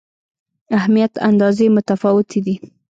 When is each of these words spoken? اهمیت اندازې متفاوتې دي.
اهمیت 0.77 1.13
اندازې 1.29 1.65
متفاوتې 1.75 2.39
دي. 2.45 2.55